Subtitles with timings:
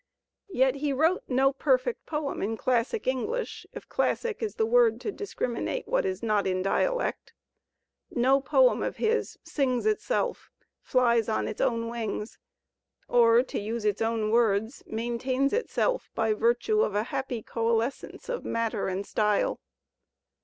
[0.49, 5.11] Yet he wrote no perfect poem in classic English (if classic is the word to
[5.11, 7.33] discriminate what is not in dialect);
[8.09, 10.49] no poem of his sings itself,
[10.81, 12.39] flies on its own wings
[13.07, 18.27] or, to use its own words, *' maintains itself' by virtue of a happy coalescence
[18.27, 19.59] of matter and style."